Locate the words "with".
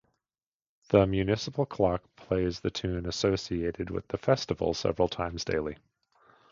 3.91-4.07